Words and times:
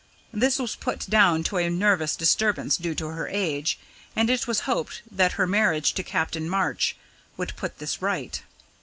This 0.33 0.57
was 0.57 0.75
put 0.75 1.07
down 1.07 1.43
to 1.43 1.57
a 1.57 1.69
nervous 1.69 2.15
disturbance 2.15 2.75
due 2.75 2.95
to 2.95 3.09
her 3.09 3.27
age, 3.27 3.77
and 4.15 4.31
it 4.31 4.47
was 4.47 4.61
hoped 4.61 5.03
that 5.11 5.33
her 5.33 5.45
marriage 5.45 5.93
to 5.93 6.01
Captain 6.01 6.49
March 6.49 6.95
would 7.37 7.55
put 7.55 7.77
this 7.77 8.01
right. 8.01 8.41